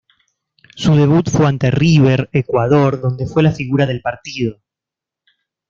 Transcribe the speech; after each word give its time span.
Su 0.75 0.95
debut 0.95 1.29
fue 1.29 1.45
ante 1.45 1.69
River 1.69 2.27
Ecuador 2.33 2.99
donde 3.01 3.27
fue 3.27 3.43
la 3.43 3.51
figura 3.51 3.85
del 3.85 4.01
partido. 4.01 4.59